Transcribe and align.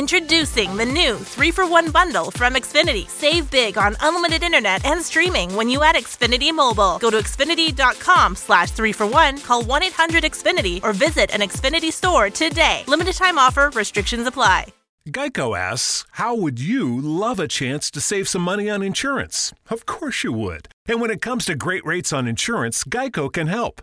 Introducing 0.00 0.78
the 0.78 0.86
new 0.86 1.18
3 1.18 1.50
for 1.50 1.66
1 1.68 1.90
bundle 1.90 2.30
from 2.30 2.54
Xfinity. 2.54 3.06
Save 3.06 3.50
big 3.50 3.76
on 3.76 3.98
unlimited 4.00 4.42
internet 4.42 4.82
and 4.86 5.02
streaming 5.02 5.54
when 5.54 5.68
you 5.68 5.82
add 5.82 5.94
Xfinity 5.94 6.54
Mobile. 6.54 6.98
Go 7.00 7.10
to 7.10 7.18
Xfinity.com 7.18 8.34
slash 8.34 8.70
3 8.70 8.92
for 8.92 9.06
1, 9.06 9.40
call 9.40 9.62
1 9.62 9.82
800 9.82 10.24
Xfinity, 10.24 10.82
or 10.82 10.94
visit 10.94 11.34
an 11.34 11.40
Xfinity 11.40 11.92
store 11.92 12.30
today. 12.30 12.82
Limited 12.86 13.14
time 13.14 13.36
offer, 13.36 13.70
restrictions 13.74 14.26
apply. 14.26 14.72
Geico 15.08 15.58
asks, 15.58 16.06
How 16.12 16.34
would 16.34 16.58
you 16.58 16.98
love 16.98 17.38
a 17.38 17.46
chance 17.46 17.90
to 17.90 18.00
save 18.00 18.26
some 18.26 18.42
money 18.42 18.70
on 18.70 18.82
insurance? 18.82 19.52
Of 19.68 19.84
course 19.84 20.24
you 20.24 20.32
would. 20.32 20.68
And 20.86 21.02
when 21.02 21.10
it 21.10 21.20
comes 21.20 21.44
to 21.44 21.54
great 21.54 21.84
rates 21.84 22.10
on 22.10 22.26
insurance, 22.26 22.84
Geico 22.84 23.30
can 23.30 23.48
help. 23.48 23.82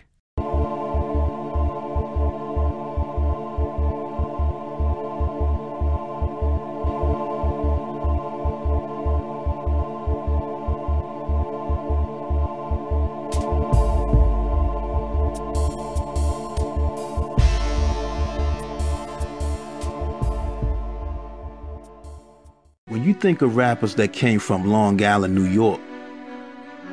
Think 23.21 23.43
of 23.43 23.55
rappers 23.55 23.93
that 23.95 24.13
came 24.13 24.39
from 24.39 24.65
Long 24.65 25.01
Island, 25.03 25.35
New 25.35 25.45
York, 25.45 25.79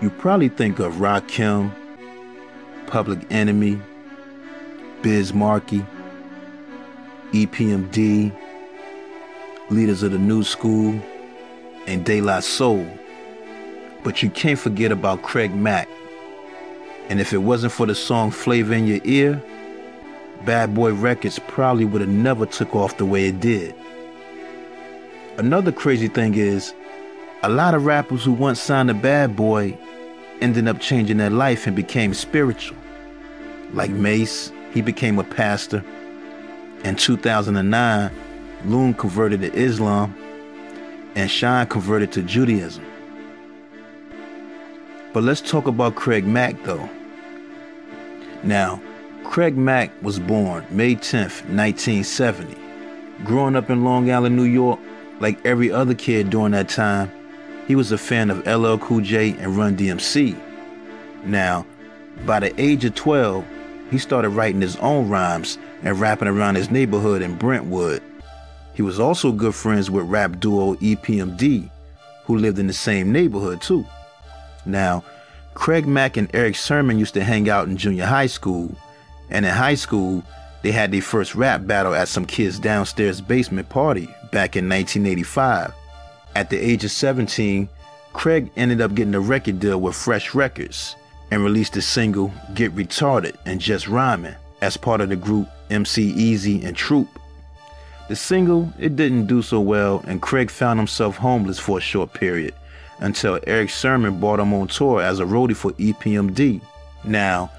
you 0.02 0.10
probably 0.10 0.50
think 0.50 0.78
of 0.78 0.96
Rakim, 0.96 1.72
Public 2.86 3.20
Enemy, 3.30 3.80
Biz 5.00 5.32
Markie, 5.32 5.86
EPMD, 7.32 8.30
Leaders 9.70 10.02
of 10.02 10.12
the 10.12 10.18
New 10.18 10.44
School, 10.44 11.00
and 11.86 12.04
De 12.04 12.20
La 12.20 12.40
Soul. 12.40 12.86
But 14.04 14.22
you 14.22 14.28
can't 14.28 14.58
forget 14.58 14.92
about 14.92 15.22
Craig 15.22 15.54
Mack. 15.54 15.88
And 17.08 17.20
if 17.22 17.32
it 17.32 17.38
wasn't 17.38 17.72
for 17.72 17.86
the 17.86 17.94
song 17.94 18.30
Flavor 18.32 18.74
in 18.74 18.86
Your 18.86 19.00
Ear, 19.04 19.42
Bad 20.44 20.74
Boy 20.74 20.92
Records 20.92 21.38
probably 21.48 21.86
would 21.86 22.02
have 22.02 22.10
never 22.10 22.44
took 22.44 22.74
off 22.76 22.98
the 22.98 23.06
way 23.06 23.28
it 23.28 23.40
did. 23.40 23.74
Another 25.39 25.70
crazy 25.70 26.08
thing 26.08 26.34
is, 26.34 26.75
a 27.44 27.48
lot 27.48 27.72
of 27.72 27.86
rappers 27.86 28.25
who 28.25 28.33
once 28.33 28.61
signed 28.61 28.91
a 28.91 28.94
bad 28.94 29.36
boy 29.36 29.78
ended 30.41 30.67
up 30.67 30.81
changing 30.81 31.19
their 31.19 31.31
life 31.31 31.64
and 31.69 31.77
became 31.77 32.12
spiritual. 32.12 32.77
Like 33.72 33.91
Mase, 33.91 34.50
he 34.75 34.83
became 34.83 35.16
a 35.16 35.22
pastor. 35.22 35.84
In 36.83 36.97
2009, 36.97 38.11
Loon 38.64 38.94
converted 38.94 39.42
to 39.42 39.55
Islam, 39.55 40.12
and 41.14 41.31
Shyne 41.31 41.69
converted 41.69 42.11
to 42.12 42.22
Judaism. 42.22 42.84
But 45.12 45.22
let's 45.22 45.41
talk 45.41 45.69
about 45.69 45.94
Craig 45.94 46.27
Mack 46.27 46.61
though. 46.64 46.91
Now, 48.42 48.83
Craig 49.22 49.56
Mack 49.56 49.92
was 50.03 50.19
born 50.19 50.66
May 50.70 50.97
10th, 50.97 51.44
1970. 51.48 52.56
Growing 53.22 53.55
up 53.55 53.70
in 53.70 53.84
Long 53.84 54.11
Island, 54.11 54.34
New 54.34 54.42
York, 54.42 54.81
like 55.20 55.44
every 55.44 55.70
other 55.70 55.94
kid 55.94 56.31
during 56.31 56.53
that 56.53 56.69
time, 56.69 57.10
he 57.66 57.75
was 57.75 57.92
a 57.92 57.98
fan 57.98 58.31
of 58.31 58.47
LL 58.47 58.78
Cool 58.78 59.00
J 59.00 59.37
and 59.38 59.56
Run 59.56 59.76
DMC. 59.76 60.38
Now, 61.25 61.66
by 62.25 62.41
the 62.41 62.60
age 62.60 62.84
of 62.84 62.94
12, 62.94 63.44
he 63.91 63.98
started 63.98 64.31
writing 64.31 64.60
his 64.60 64.76
own 64.76 65.09
rhymes 65.09 65.59
and 65.82 66.00
rapping 66.00 66.28
around 66.28 66.54
his 66.54 66.70
neighborhood 66.70 67.22
in 67.22 67.37
Brentwood. 67.37 68.03
He 68.75 68.82
was 68.82 69.00
also 69.00 69.32
good 69.32 69.54
friends 69.54 69.91
with 69.91 70.06
rap 70.06 70.38
duo 70.41 70.75
EPMD, 70.76 71.71
who 72.25 72.37
lived 72.37 72.59
in 72.59 72.66
the 72.66 72.72
same 72.72 73.12
neighborhood 73.12 73.60
too. 73.60 73.84
Now, 74.65 75.04
Craig 75.54 75.87
Mack 75.87 76.16
and 76.16 76.32
Erick 76.34 76.56
Sermon 76.56 76.98
used 76.98 77.15
to 77.15 77.25
hang 77.25 77.50
out 77.50 77.69
in 77.69 77.76
junior 77.76 78.06
high 78.06 78.26
school, 78.26 78.75
and 79.31 79.44
in 79.44 79.53
high 79.53 79.75
school, 79.75 80.22
they 80.62 80.71
had 80.71 80.92
their 80.92 81.03
first 81.03 81.34
rap 81.34 81.66
battle 81.66 81.94
at 81.94 82.09
some 82.09 82.25
kid's 82.25 82.59
downstairs 82.59 83.21
basement 83.21 83.69
party 83.69 84.09
back 84.31 84.56
in 84.56 84.69
1985. 84.69 85.72
At 86.34 86.50
the 86.50 86.59
age 86.59 86.84
of 86.84 86.91
17, 86.91 87.69
Craig 88.12 88.50
ended 88.56 88.81
up 88.81 88.94
getting 88.94 89.15
a 89.15 89.21
record 89.21 89.61
deal 89.61 89.81
with 89.81 89.94
Fresh 89.94 90.34
Records 90.34 90.97
and 91.31 91.44
released 91.44 91.75
the 91.75 91.83
single 91.83 92.33
Get 92.55 92.75
Retarded 92.75 93.37
and 93.44 93.61
Just 93.61 93.89
Rhyming 93.89 94.34
as 94.61 94.77
part 94.77 95.00
of 95.00 95.09
the 95.09 95.16
group 95.16 95.49
MC 95.71 96.03
Easy 96.03 96.65
and 96.65 96.77
Troop. 96.77 97.09
The 98.09 98.16
single, 98.16 98.72
it 98.78 98.97
didn't 98.97 99.27
do 99.27 99.43
so 99.43 99.61
well 99.61 100.03
and 100.06 100.22
Craig 100.22 100.50
found 100.50 100.78
himself 100.78 101.16
homeless 101.16 101.59
for 101.59 101.78
a 101.78 101.83
short 101.83 102.12
period 102.15 102.55
until 103.00 103.39
Erick 103.47 103.71
Sermon 103.71 104.19
brought 104.19 104.41
him 104.41 104.55
on 104.55 104.69
tour 104.69 105.03
as 105.03 105.21
a 105.21 105.25
roadie 105.25 105.56
for 105.56 105.72
EPMD. 105.72 106.60
Now, 107.05 107.50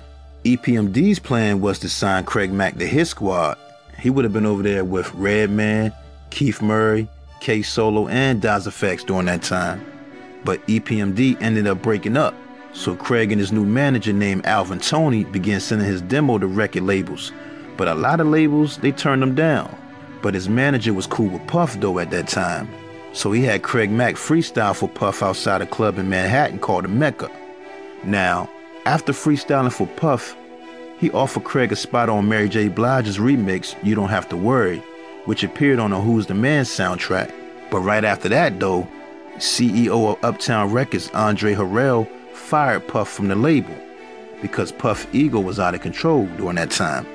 EPMD's 0.44 1.19
plan 1.19 1.62
was 1.62 1.80
to 1.80 1.90
sign 1.90 2.24
Craig 2.24 2.51
Mack 2.51 2.78
to 2.78 2.88
his 2.88 3.09
squad. 3.09 3.57
He 4.00 4.09
would 4.09 4.25
have 4.25 4.34
been 4.34 4.46
over 4.46 4.63
there 4.63 4.84
with 4.84 5.13
Redman, 5.13 5.94
Keith 6.29 6.62
Murray, 6.62 7.07
K 7.40 7.62
Solo, 7.62 8.07
and 8.07 8.41
Das 8.41 8.67
EFX 8.67 9.06
during 9.06 9.25
that 9.25 9.44
time. 9.44 9.85
But 10.44 10.66
EPMD 10.67 11.41
ended 11.41 11.67
up 11.67 11.81
breaking 11.81 12.17
up, 12.17 12.34
so 12.73 12.95
Craig 12.95 13.31
and 13.31 13.40
his 13.40 13.51
new 13.51 13.66
manager 13.66 14.13
named 14.13 14.45
Alvin 14.45 14.79
Toney 14.79 15.23
began 15.25 15.59
sending 15.59 15.88
his 15.88 16.01
demo 16.01 16.38
to 16.38 16.47
record 16.47 16.84
labels. 16.84 17.31
But 17.78 17.88
a 17.88 17.95
lot 17.95 18.19
of 18.19 18.28
labels, 18.28 18.78
they 18.78 18.91
turned 18.91 19.23
him 19.23 19.35
down. 19.35 19.75
But 20.22 20.34
his 20.34 20.50
manager 20.50 20.94
was 20.94 21.07
cool 21.07 21.29
with 21.29 21.47
Puff 21.47 21.79
though 21.79 22.00
at 22.00 22.12
that 22.12 22.28
time. 22.28 22.69
So 23.13 23.31
he 23.31 23.44
had 23.44 23.63
Craig 23.63 23.89
Mack 23.89 24.16
freestyle 24.16 24.75
for 24.75 24.88
Puff 24.88 25.23
outside 25.23 25.62
a 25.62 25.66
club 25.66 25.97
in 25.97 26.09
Manhattan 26.09 26.59
called 26.59 26.84
the 26.84 26.89
Mecca. 26.89 27.31
Now, 28.03 28.50
after 28.85 29.13
freestyling 29.13 29.72
for 29.72 29.88
Puff, 29.88 30.35
he 31.00 31.09
offered 31.12 31.44
Craig 31.44 31.72
a 31.72 31.75
spot 31.75 32.09
on 32.09 32.28
Mary 32.29 32.50
J. 32.50 32.68
Blige's 32.68 33.18
remix, 33.18 33.75
You 33.84 33.95
Don't 33.95 34.09
Have 34.09 34.29
to 34.29 34.38
Worry, 34.38 34.84
which 35.25 35.44
appeared 35.44 35.80
on 35.80 35.91
the 35.91 36.00
Who's 36.00 36.28
the 36.28 36.34
Man 36.34 36.66
soundtrack. 36.66 37.34
But 37.72 37.80
right 37.80 38.03
after 38.03 38.30
that, 38.30 38.59
though, 38.59 38.88
CEO 39.38 40.13
of 40.13 40.24
Uptown 40.24 40.72
Records, 40.72 41.09
Andre 41.12 41.53
Harrell, 41.53 42.07
fired 42.34 42.88
Puff 42.88 43.09
from 43.09 43.28
the 43.28 43.35
label 43.35 43.75
because 44.41 44.72
Puff 44.72 45.07
ego 45.13 45.40
was 45.40 45.59
out 45.59 45.75
of 45.75 45.81
control 45.81 46.25
during 46.38 46.56
that 46.56 46.72
time. 46.72 47.06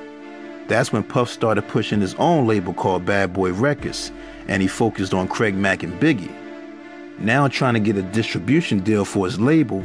That's 0.68 0.92
when 0.92 1.02
Puff 1.02 1.28
started 1.28 1.66
pushing 1.68 2.00
his 2.00 2.14
own 2.14 2.46
label 2.46 2.72
called 2.72 3.04
Bad 3.04 3.32
Boy 3.32 3.52
Records, 3.52 4.12
and 4.48 4.62
he 4.62 4.68
focused 4.68 5.12
on 5.12 5.28
Craig 5.28 5.54
Mack 5.54 5.82
and 5.82 5.98
Biggie. 6.00 6.32
Now 7.18 7.48
trying 7.48 7.74
to 7.74 7.80
get 7.80 7.96
a 7.96 8.02
distribution 8.02 8.80
deal 8.80 9.04
for 9.04 9.26
his 9.26 9.38
label, 9.38 9.84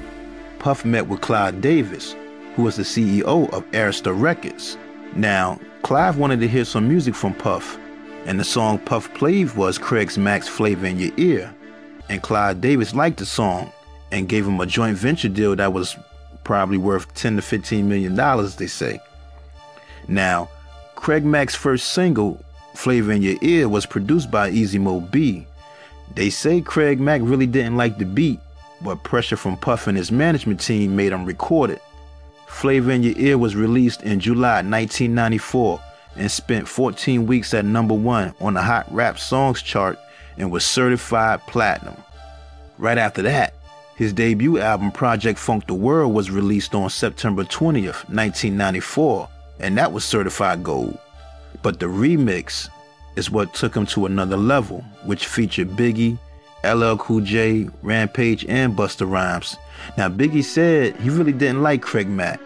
Puff 0.60 0.86
met 0.86 1.08
with 1.08 1.22
Clive 1.22 1.62
Davis, 1.62 2.16
who 2.56 2.64
was 2.64 2.76
the 2.76 2.84
CEO 2.84 3.50
of 3.54 3.70
Arista 3.72 4.20
Records. 4.20 4.78
Now, 5.16 5.60
Clive 5.82 6.18
wanted 6.18 6.40
to 6.42 6.48
hear 6.48 6.66
some 6.66 6.88
music 6.88 7.16
from 7.16 7.34
Puff, 7.34 7.78
and 8.26 8.40
the 8.40 8.44
song 8.44 8.80
Puff 8.80 9.14
played 9.14 9.56
was 9.56 9.78
Craig 9.78 10.16
Mack's 10.18 10.48
Flavor 10.48 10.86
in 10.86 11.00
Your 11.00 11.12
Ear. 11.18 11.54
And 12.10 12.22
Clive 12.22 12.62
Davis 12.62 12.94
liked 12.94 13.18
the 13.18 13.26
song 13.26 13.72
and 14.12 14.30
gave 14.30 14.46
him 14.46 14.60
a 14.60 14.66
joint 14.66 14.98
venture 14.98 15.30
deal 15.30 15.56
that 15.56 15.74
was 15.74 15.96
probably 16.44 16.78
worth 16.78 17.14
10 17.14 17.36
to 17.36 17.42
15 17.42 17.88
million 17.88 18.16
dollars, 18.16 18.56
they 18.56 18.68
say. 18.68 19.00
Now, 20.08 20.50
Craig 20.96 21.24
Mack's 21.24 21.56
first 21.56 21.92
single, 21.92 22.44
Flavor 22.74 23.12
in 23.12 23.22
Your 23.22 23.38
Ear, 23.42 23.70
was 23.70 23.86
produced 23.86 24.32
by 24.32 24.50
Easy 24.50 24.80
Mo 24.80 25.00
Bee. 25.00 25.46
They 26.16 26.30
say 26.30 26.62
Craig 26.62 27.00
Mack 27.00 27.22
really 27.24 27.46
didn't 27.46 27.78
like 27.78 27.98
the 27.98 28.06
beat, 28.06 28.40
but 28.82 29.04
pressure 29.04 29.38
from 29.38 29.58
Puff 29.58 29.88
and 29.88 29.98
his 29.98 30.12
management 30.12 30.60
team 30.60 30.96
made 30.96 31.12
him 31.12 31.26
record 31.26 31.70
it. 31.70 31.82
Flavor 32.48 32.92
in 32.92 33.04
Your 33.04 33.18
Ear 33.18 33.38
was 33.38 33.56
released 33.56 34.02
in 34.02 34.20
July 34.20 34.64
1994 34.64 35.80
and 36.16 36.32
spent 36.32 36.68
14 36.68 37.26
weeks 37.28 37.54
at 37.54 37.66
number 37.66 37.94
one 37.94 38.34
on 38.40 38.54
the 38.54 38.62
Hot 38.62 38.92
Rap 38.94 39.20
Songs 39.20 39.62
chart 39.62 39.98
and 40.38 40.52
was 40.52 40.66
certified 40.66 41.42
platinum. 41.48 41.96
Right 42.78 42.98
after 42.98 43.22
that, 43.24 43.54
his 43.96 44.14
debut 44.14 44.60
album 44.60 44.92
Project 44.92 45.38
Funk 45.38 45.68
the 45.68 45.74
World 45.74 46.14
was 46.14 46.32
released 46.32 46.74
on 46.74 46.90
September 46.90 47.44
20th, 47.44 48.08
1994, 48.08 49.28
and 49.60 49.78
that 49.78 49.92
was 49.92 50.06
certified 50.06 50.64
gold. 50.64 50.98
But 51.62 51.80
the 51.80 51.88
remix 51.88 52.70
is 53.18 53.30
what 53.30 53.54
took 53.54 53.76
him 53.76 53.86
to 53.88 54.06
another 54.06 54.38
level, 54.38 54.82
which 55.04 55.28
featured 55.28 55.72
Biggie, 55.72 56.18
LL 56.64 56.98
Cool 56.98 57.22
J, 57.22 57.70
Rampage, 57.82 58.46
and 58.46 58.76
Busta 58.76 59.10
Rhymes. 59.10 59.58
Now, 59.98 60.08
Biggie 60.10 60.44
said 60.44 60.96
he 60.98 61.10
really 61.10 61.34
didn't 61.34 61.62
like 61.62 61.82
Craig 61.82 62.08
Mack, 62.08 62.40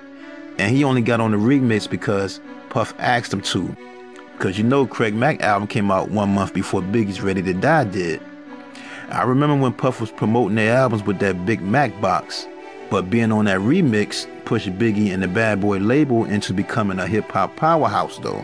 And 0.57 0.75
he 0.75 0.83
only 0.83 1.01
got 1.01 1.19
on 1.19 1.31
the 1.31 1.37
remix 1.37 1.89
because 1.89 2.39
Puff 2.73 2.95
asked 2.97 3.31
him 3.31 3.41
to. 3.41 3.77
Because 4.33 4.57
you 4.57 4.63
know 4.63 4.87
Craig 4.87 5.13
Mack 5.13 5.41
album 5.41 5.67
came 5.67 5.91
out 5.91 6.09
one 6.09 6.33
month 6.33 6.55
before 6.55 6.81
Biggie's 6.81 7.21
Ready 7.21 7.43
to 7.43 7.53
Die 7.53 7.83
did. 7.85 8.19
I 9.09 9.21
remember 9.21 9.55
when 9.55 9.73
Puff 9.73 10.01
was 10.01 10.09
promoting 10.09 10.55
their 10.55 10.75
albums 10.75 11.03
with 11.03 11.19
that 11.19 11.45
Big 11.45 11.61
Mac 11.61 12.01
box. 12.01 12.47
But 12.89 13.11
being 13.11 13.31
on 13.31 13.45
that 13.45 13.59
remix 13.59 14.27
pushed 14.45 14.69
Biggie 14.79 15.13
and 15.13 15.21
the 15.21 15.27
Bad 15.27 15.61
Boy 15.61 15.77
label 15.77 16.25
into 16.25 16.51
becoming 16.51 16.97
a 16.97 17.05
hip 17.05 17.31
hop 17.31 17.55
powerhouse 17.55 18.17
though. 18.17 18.43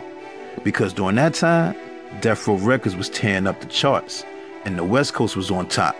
Because 0.62 0.92
during 0.92 1.16
that 1.16 1.34
time, 1.34 1.74
Death 2.20 2.46
Row 2.46 2.54
Records 2.54 2.94
was 2.94 3.08
tearing 3.08 3.48
up 3.48 3.60
the 3.60 3.66
charts, 3.66 4.24
and 4.64 4.78
the 4.78 4.84
West 4.84 5.12
Coast 5.12 5.34
was 5.34 5.50
on 5.50 5.66
top. 5.68 5.96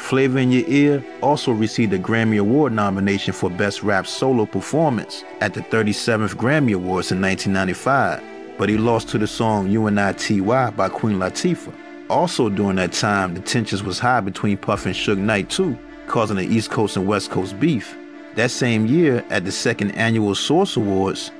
Flavor 0.00 0.38
in 0.38 0.50
Your 0.50 0.64
Ear 0.66 1.04
also 1.22 1.52
received 1.52 1.92
a 1.92 1.98
Grammy 1.98 2.40
Award 2.40 2.72
nomination 2.72 3.32
for 3.32 3.48
Best 3.48 3.82
Rap 3.84 4.06
Solo 4.06 4.44
Performance 4.44 5.24
at 5.40 5.54
the 5.54 5.60
37th 5.60 6.34
Grammy 6.34 6.74
Awards 6.74 7.12
in 7.12 7.20
1995, 7.20 8.20
but 8.58 8.68
he 8.68 8.76
lost 8.76 9.08
to 9.10 9.18
the 9.18 9.26
song 9.26 9.68
UNITY 9.68 10.40
by 10.74 10.88
Queen 10.88 11.18
Latifah. 11.18 11.72
Also 12.08 12.48
during 12.48 12.76
that 12.76 12.92
time, 12.92 13.34
the 13.34 13.40
tensions 13.40 13.84
was 13.84 14.00
high 14.00 14.20
between 14.20 14.56
Puff 14.56 14.84
and 14.84 14.94
Suge 14.94 15.18
Knight 15.18 15.48
too, 15.48 15.78
causing 16.08 16.38
the 16.38 16.44
East 16.44 16.70
Coast 16.70 16.96
and 16.96 17.06
West 17.06 17.30
Coast 17.30 17.60
beef. 17.60 17.96
That 18.34 18.50
same 18.50 18.86
year, 18.86 19.24
at 19.30 19.44
the 19.44 19.52
second 19.52 19.92
annual 19.92 20.34
Source 20.34 20.76
Awards, 20.76 21.30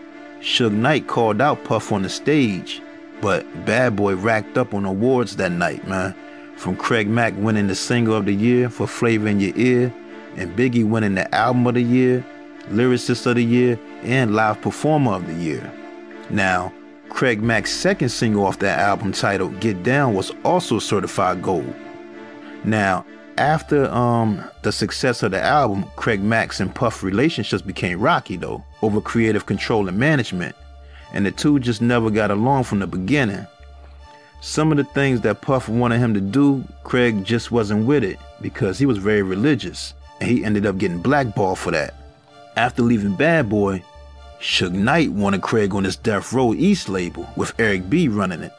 Suge 0.40 0.72
Knight 0.72 1.08
called 1.08 1.40
out 1.40 1.64
Puff 1.64 1.90
on 1.90 2.02
the 2.02 2.08
stage, 2.08 2.80
but 3.20 3.44
Bad 3.66 3.96
Boy 3.96 4.14
racked 4.14 4.56
up 4.56 4.74
on 4.74 4.84
awards 4.84 5.36
that 5.36 5.50
night, 5.50 5.88
man. 5.88 6.14
From 6.60 6.76
Craig 6.76 7.08
Mack 7.08 7.32
winning 7.38 7.68
the 7.68 7.74
Single 7.74 8.14
of 8.14 8.26
the 8.26 8.34
Year 8.34 8.68
for 8.68 8.86
Flavor 8.86 9.28
in 9.28 9.40
Your 9.40 9.56
Ear, 9.56 9.94
and 10.36 10.54
Biggie 10.54 10.86
winning 10.86 11.14
the 11.14 11.34
Album 11.34 11.66
of 11.66 11.72
the 11.72 11.80
Year, 11.80 12.22
Lyricist 12.68 13.24
of 13.24 13.36
the 13.36 13.42
Year, 13.42 13.80
and 14.02 14.34
Live 14.34 14.60
Performer 14.60 15.12
of 15.12 15.26
the 15.26 15.32
Year. 15.32 15.72
Now, 16.28 16.70
Craig 17.08 17.40
Mack's 17.40 17.72
second 17.72 18.10
single 18.10 18.44
off 18.44 18.58
that 18.58 18.78
album 18.78 19.12
titled 19.12 19.58
Get 19.60 19.82
Down 19.82 20.12
was 20.12 20.32
also 20.44 20.78
certified 20.78 21.40
gold. 21.40 21.74
Now, 22.62 23.06
after 23.38 23.86
um, 23.90 24.44
the 24.62 24.70
success 24.70 25.22
of 25.22 25.30
the 25.30 25.40
album, 25.40 25.86
Craig 25.96 26.20
Mack's 26.20 26.60
and 26.60 26.74
Puff 26.74 27.02
relationships 27.02 27.62
became 27.62 27.98
rocky 27.98 28.36
though, 28.36 28.62
over 28.82 29.00
creative 29.00 29.46
control 29.46 29.88
and 29.88 29.98
management, 29.98 30.54
and 31.14 31.24
the 31.24 31.30
two 31.30 31.58
just 31.58 31.80
never 31.80 32.10
got 32.10 32.30
along 32.30 32.64
from 32.64 32.80
the 32.80 32.86
beginning. 32.86 33.46
Some 34.40 34.72
of 34.72 34.78
the 34.78 34.84
things 34.84 35.20
that 35.20 35.42
Puff 35.42 35.68
wanted 35.68 35.98
him 35.98 36.14
to 36.14 36.20
do, 36.20 36.64
Craig 36.82 37.24
just 37.24 37.52
wasn't 37.52 37.86
with 37.86 38.02
it 38.02 38.18
because 38.40 38.78
he 38.78 38.86
was 38.86 38.96
very 38.96 39.22
religious, 39.22 39.92
and 40.18 40.30
he 40.30 40.44
ended 40.44 40.64
up 40.64 40.78
getting 40.78 41.02
blackballed 41.02 41.58
for 41.58 41.70
that. 41.72 41.94
After 42.56 42.82
leaving 42.82 43.14
Bad 43.14 43.50
Boy, 43.50 43.82
Suge 44.40 44.72
Knight 44.72 45.12
wanted 45.12 45.42
Craig 45.42 45.74
on 45.74 45.84
his 45.84 45.96
Death 45.96 46.32
Row 46.32 46.54
East 46.54 46.88
label 46.88 47.28
with 47.36 47.52
Eric 47.60 47.90
B 47.90 48.08
running 48.08 48.40
it. 48.40 48.52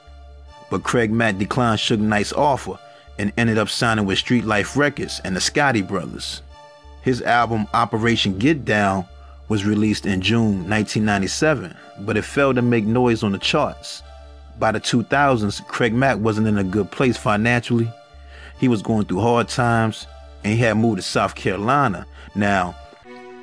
But 0.70 0.84
Craig 0.84 1.12
Mack 1.12 1.40
declined 1.40 1.80
Suge 1.80 2.00
Knight's 2.00 2.32
offer 2.32 2.78
and 3.18 3.34
ended 3.36 3.58
up 3.58 3.68
signing 3.68 4.06
with 4.06 4.20
Street 4.20 4.46
Life 4.46 4.78
Records 4.78 5.20
and 5.24 5.36
the 5.36 5.40
Scotti 5.40 5.86
Brothers. 5.86 6.44
His 7.02 7.24
album 7.24 7.66
Operation 7.74 8.38
Get 8.38 8.64
Down 8.64 9.08
was 9.50 9.66
released 9.66 10.06
in 10.06 10.22
June 10.22 10.70
1997, 10.70 11.76
but 12.02 12.18
it 12.18 12.22
failed 12.22 12.58
to 12.58 12.62
make 12.62 12.86
noise 12.86 13.24
on 13.24 13.32
the 13.32 13.40
charts. 13.40 14.04
By 14.62 14.72
the 14.72 14.80
2000s, 14.80 15.66
Craig 15.68 15.92
Mack 15.92 16.20
wasn't 16.20 16.46
in 16.46 16.60
a 16.60 16.64
good 16.64 16.92
place 16.92 17.18
financially. 17.18 17.92
He 18.60 18.68
was 18.68 18.84
going 18.84 19.08
through 19.08 19.22
hard 19.22 19.48
times 19.50 20.06
and 20.44 20.54
he 20.54 20.60
had 20.60 20.78
moved 20.78 20.98
to 20.98 21.02
South 21.02 21.34
Carolina. 21.34 22.06
Now, 22.36 22.76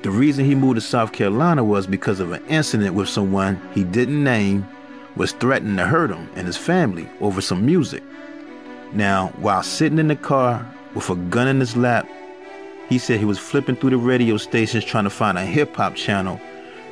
the 0.03 0.13
reason 0.13 0.45
he 0.45 0.55
moved 0.55 0.77
to 0.77 0.81
South 0.81 1.11
Carolina 1.11 1.65
was 1.65 1.89
because 1.89 2.21
of 2.21 2.31
an 2.31 2.47
incident 2.47 2.95
with 2.95 3.09
someone 3.09 3.61
he 3.75 3.83
didn't 3.83 4.23
name 4.23 4.65
was 5.17 5.33
threatening 5.33 5.77
to 5.79 5.87
hurt 5.87 6.11
him 6.11 6.31
and 6.37 6.47
his 6.47 6.57
family 6.57 7.09
over 7.21 7.41
some 7.41 7.67
music. 7.67 8.05
Now, 8.93 9.33
while 9.39 9.65
sitting 9.65 9.99
in 9.99 10.07
the 10.07 10.15
car 10.15 10.65
with 10.95 11.11
a 11.11 11.17
gun 11.17 11.49
in 11.49 11.59
his 11.59 11.77
lap, 11.77 12.09
he 12.89 12.97
said 12.97 13.19
he 13.19 13.25
was 13.25 13.41
flipping 13.41 13.75
through 13.75 13.91
the 13.91 13.97
radio 13.97 14.37
stations 14.37 14.85
trying 14.85 15.03
to 15.03 15.11
find 15.11 15.37
a 15.37 15.45
hip 15.45 15.75
hop 15.75 15.97
channel 15.97 16.41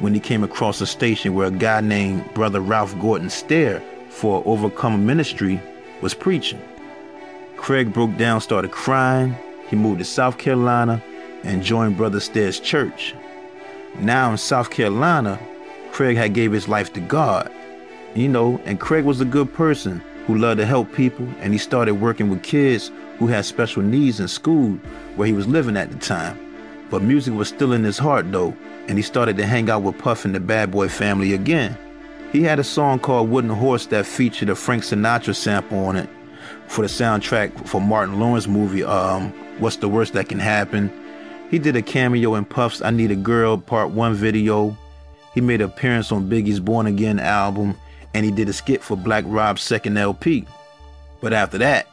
when 0.01 0.15
he 0.15 0.19
came 0.19 0.43
across 0.43 0.81
a 0.81 0.87
station 0.87 1.37
where 1.37 1.47
a 1.47 1.53
guy 1.53 1.81
named 1.81 2.29
Brother 2.35 2.61
Ralph 2.61 2.99
Gordon 2.99 3.31
Stair 3.31 3.81
for 4.17 4.43
Overcomer 4.47 4.97
Ministry 4.97 5.61
was 6.01 6.15
preaching. 6.15 6.61
Craig 7.59 7.93
broke 7.93 8.17
down, 8.17 8.41
started 8.41 8.71
crying. 8.71 9.37
He 9.69 9.77
moved 9.77 9.99
to 9.99 10.07
South 10.07 10.39
Carolina 10.39 11.03
and 11.45 11.63
joined 11.63 11.99
Brother 11.99 12.21
Stair's 12.21 12.59
church. 12.59 13.15
Now 13.99 14.31
in 14.31 14.39
South 14.39 14.71
Carolina, 14.71 15.39
Craig 15.93 16.17
had 16.17 16.33
gave 16.33 16.53
his 16.53 16.67
life 16.67 16.95
to 16.95 17.01
God. 17.01 17.53
You 18.15 18.29
know, 18.29 18.59
and 18.65 18.81
Craig 18.81 19.05
was 19.05 19.21
a 19.21 19.27
good 19.27 19.53
person 19.53 20.03
who 20.27 20.39
loved 20.39 20.61
to 20.61 20.67
help 20.67 20.93
people, 20.95 21.29
and 21.41 21.53
he 21.53 21.59
started 21.59 21.97
working 21.97 22.31
with 22.31 22.43
kids 22.43 22.91
who 23.19 23.27
had 23.27 23.45
special 23.45 23.83
needs 23.83 24.19
in 24.19 24.29
school 24.29 24.79
where 25.17 25.27
he 25.27 25.35
was 25.35 25.47
living 25.47 25.77
at 25.77 25.91
the 25.91 25.99
time. 25.99 26.39
But 26.89 27.03
music 27.03 27.35
was 27.35 27.49
still 27.49 27.75
in 27.75 27.85
his 27.85 27.99
heart 27.99 28.33
though, 28.33 28.57
and 28.89 28.97
he 28.97 29.03
started 29.03 29.37
to 29.37 29.47
hang 29.47 29.69
out 29.69 29.83
with 29.83 29.99
Puff 29.99 30.25
and 30.25 30.35
the 30.35 30.41
Bad 30.41 30.71
Boy 30.71 30.89
family 30.89 31.35
again. 31.35 31.77
He 32.37 32.43
had 32.43 32.59
a 32.59 32.65
song 32.65 32.99
called 32.99 33.31
Wooden 33.31 33.49
Horse 33.49 33.87
that 33.87 34.05
featured 34.05 34.51
a 34.51 34.55
Frank 34.55 34.83
Sinatra 34.83 35.35
sample 35.35 35.87
on 35.87 35.97
it 35.97 36.07
for 36.67 36.83
the 36.83 36.87
soundtrack 36.87 37.67
for 37.67 37.81
Martin 37.81 38.21
Lawrence 38.21 38.47
movie, 38.47 38.85
um, 38.85 39.33
What's 39.59 39.77
the 39.77 39.89
Worst 39.89 40.13
That 40.13 40.29
Can 40.29 40.39
Happen. 40.39 40.93
He 41.51 41.59
did 41.59 41.77
a 41.77 41.81
cameo 41.81 42.35
in 42.35 42.45
Puff's 42.45 42.83
I 42.83 42.91
Need 42.91 43.11
a 43.11 43.17
Girl 43.17 43.57
Part 43.57 43.93
1 43.93 44.13
video. 44.13 44.77
He 45.33 45.41
made 45.41 45.63
an 45.63 45.71
appearance 45.71 46.13
on 46.13 46.29
Biggie's 46.29 46.61
Born 46.61 46.87
Again 46.87 47.21
album, 47.21 47.75
and 48.13 48.27
he 48.27 48.31
did 48.31 48.51
a 48.51 48.53
skit 48.53 48.83
for 48.83 48.99
Black 48.99 49.25
Rob's 49.27 49.63
second 49.63 49.97
LP. 49.97 50.45
But 51.23 51.33
after 51.33 51.57
that, 51.57 51.87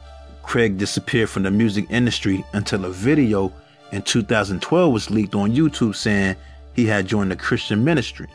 Craig 0.44 0.78
disappeared 0.78 1.30
from 1.30 1.44
the 1.44 1.52
music 1.52 1.86
industry 1.90 2.44
until 2.52 2.84
a 2.84 2.90
video 2.90 3.54
in 3.94 4.02
2012 4.02 4.92
was 4.92 5.10
leaked 5.10 5.36
on 5.36 5.56
YouTube 5.56 5.96
saying 5.96 6.36
he 6.76 6.86
had 6.86 7.08
joined 7.08 7.32
the 7.32 7.38
Christian 7.38 7.86
ministry. 7.86 8.28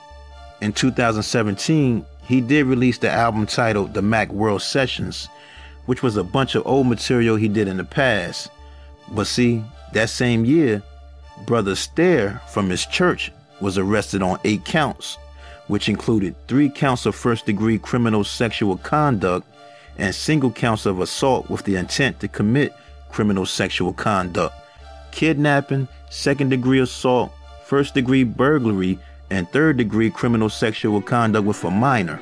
In 0.60 0.72
2017, 0.72 2.05
he 2.22 2.40
did 2.40 2.66
release 2.66 2.99
the 2.99 3.10
album 3.10 3.46
titled 3.46 3.94
The 3.94 4.02
Mac 4.02 4.31
World 4.32 4.62
Sessions, 4.62 5.28
which 5.87 6.02
was 6.02 6.16
a 6.16 6.25
bunch 6.25 6.55
of 6.55 6.66
old 6.66 6.87
material 6.88 7.37
he 7.37 7.49
did 7.49 7.69
in 7.69 7.76
the 7.76 7.84
past. 7.84 8.50
But 9.12 9.26
see, 9.26 9.64
that 9.93 10.10
same 10.10 10.44
year, 10.44 10.82
Brother 11.46 11.75
Stair 11.75 12.40
from 12.49 12.69
his 12.69 12.84
church 12.87 13.32
was 13.60 13.78
arrested 13.78 14.22
on 14.22 14.40
eight 14.44 14.64
counts, 14.64 15.16
which 15.69 15.88
included 15.88 16.34
three 16.49 16.69
counts 16.69 17.06
of 17.06 17.14
first 17.14 17.46
degree 17.46 17.79
criminal 17.79 18.24
sexual 18.24 18.77
conduct 18.79 19.46
and 19.96 20.15
single 20.15 20.50
counts 20.50 20.86
of 20.86 21.00
assault 21.00 21.48
with 21.48 21.65
the 21.65 21.77
intent 21.77 22.20
to 22.20 22.29
commit 22.29 22.74
criminal 23.10 23.46
sexual 23.46 23.93
conduct, 23.93 24.55
kidnapping, 25.12 25.88
second 26.10 26.48
degree 26.50 26.81
assault, 26.81 27.32
first 27.65 27.94
degree 27.94 28.24
burglary, 28.24 28.98
and 29.31 29.51
third 29.51 29.77
degree 29.77 30.11
criminal 30.11 30.49
sexual 30.49 31.03
conduct 31.03 31.47
with 31.47 31.63
a 31.65 31.70
minor. 31.70 32.20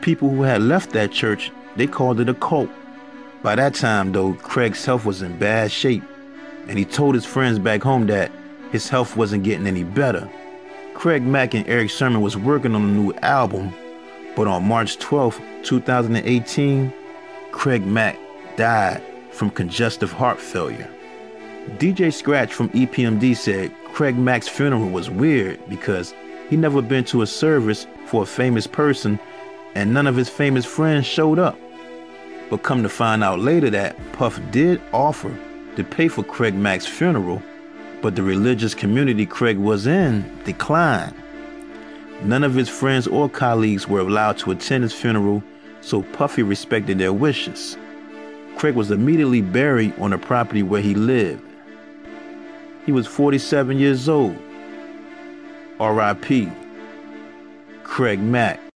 People 0.00 0.30
who 0.30 0.42
had 0.42 0.62
left 0.62 0.90
that 0.90 1.12
church, 1.12 1.50
they 1.76 1.86
called 1.86 2.20
it 2.20 2.28
a 2.28 2.34
cult. 2.34 2.70
By 3.42 3.56
that 3.56 3.74
time, 3.74 4.12
though, 4.12 4.34
Craig's 4.34 4.84
health 4.84 5.04
was 5.04 5.22
in 5.22 5.38
bad 5.38 5.70
shape, 5.70 6.02
and 6.68 6.78
he 6.78 6.84
told 6.84 7.14
his 7.14 7.24
friends 7.24 7.58
back 7.58 7.82
home 7.82 8.06
that 8.06 8.30
his 8.70 8.88
health 8.88 9.16
wasn't 9.16 9.44
getting 9.44 9.66
any 9.66 9.84
better. 9.84 10.30
Craig 10.94 11.22
Mack 11.22 11.54
and 11.54 11.66
Erick 11.66 11.90
Sermon 11.90 12.20
was 12.20 12.36
working 12.36 12.74
on 12.74 12.82
a 12.82 12.92
new 12.92 13.12
album, 13.22 13.72
but 14.36 14.46
on 14.46 14.64
March 14.66 14.98
12, 14.98 15.40
2018, 15.62 16.92
Craig 17.50 17.84
Mack 17.84 18.18
died 18.56 19.02
from 19.30 19.50
congestive 19.50 20.12
heart 20.12 20.40
failure. 20.40 20.88
DJ 21.78 22.12
Scratch 22.12 22.52
from 22.52 22.68
EPMD 22.70 23.36
said 23.36 23.72
Craig 23.92 24.16
Mack's 24.16 24.48
funeral 24.48 24.88
was 24.88 25.10
weird 25.10 25.60
because 25.68 26.14
he 26.52 26.58
never 26.58 26.82
been 26.82 27.02
to 27.02 27.22
a 27.22 27.26
service 27.26 27.86
for 28.04 28.24
a 28.24 28.26
famous 28.26 28.66
person 28.66 29.18
and 29.74 29.94
none 29.94 30.06
of 30.06 30.14
his 30.14 30.28
famous 30.28 30.66
friends 30.66 31.06
showed 31.06 31.38
up. 31.38 31.58
But 32.50 32.62
come 32.62 32.82
to 32.82 32.90
find 32.90 33.24
out 33.24 33.38
later 33.38 33.70
that 33.70 33.96
Puff 34.12 34.38
did 34.50 34.78
offer 34.92 35.34
to 35.76 35.82
pay 35.82 36.08
for 36.08 36.22
Craig 36.22 36.54
Mack's 36.54 36.84
funeral, 36.84 37.42
but 38.02 38.16
the 38.16 38.22
religious 38.22 38.74
community 38.74 39.24
Craig 39.24 39.56
was 39.56 39.86
in 39.86 40.30
declined. 40.44 41.14
None 42.22 42.44
of 42.44 42.52
his 42.52 42.68
friends 42.68 43.06
or 43.06 43.30
colleagues 43.30 43.88
were 43.88 44.00
allowed 44.00 44.36
to 44.40 44.50
attend 44.50 44.82
his 44.82 44.92
funeral, 44.92 45.42
so 45.80 46.02
Puffy 46.02 46.42
respected 46.42 46.98
their 46.98 47.14
wishes. 47.14 47.78
Craig 48.56 48.74
was 48.74 48.90
immediately 48.90 49.40
buried 49.40 49.98
on 49.98 50.10
the 50.10 50.18
property 50.18 50.62
where 50.62 50.82
he 50.82 50.94
lived. 50.94 51.42
He 52.84 52.92
was 52.92 53.06
47 53.06 53.78
years 53.78 54.06
old. 54.06 54.36
R.I.P. 55.82 56.48
Craig 57.82 58.20
Mack. 58.20 58.71